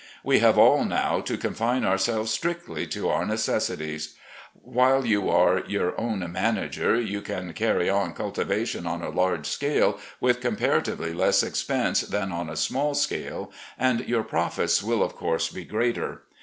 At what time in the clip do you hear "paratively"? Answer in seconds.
10.57-11.15